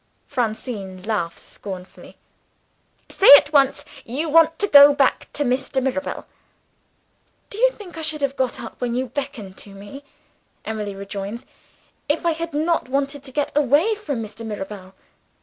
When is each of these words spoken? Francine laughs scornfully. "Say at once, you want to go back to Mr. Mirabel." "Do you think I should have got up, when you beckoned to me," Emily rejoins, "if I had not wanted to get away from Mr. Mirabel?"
Francine 0.25 1.03
laughs 1.03 1.43
scornfully. 1.43 2.17
"Say 3.07 3.29
at 3.37 3.53
once, 3.53 3.85
you 4.03 4.29
want 4.29 4.57
to 4.57 4.67
go 4.67 4.95
back 4.95 5.31
to 5.33 5.43
Mr. 5.43 5.79
Mirabel." 5.79 6.25
"Do 7.51 7.59
you 7.59 7.69
think 7.69 7.95
I 7.95 8.01
should 8.01 8.23
have 8.23 8.35
got 8.35 8.59
up, 8.59 8.81
when 8.81 8.95
you 8.95 9.05
beckoned 9.05 9.57
to 9.59 9.75
me," 9.75 10.03
Emily 10.65 10.95
rejoins, 10.95 11.45
"if 12.09 12.25
I 12.25 12.31
had 12.31 12.51
not 12.55 12.89
wanted 12.89 13.21
to 13.21 13.31
get 13.31 13.55
away 13.55 13.93
from 13.93 14.23
Mr. 14.23 14.43
Mirabel?" 14.43 14.95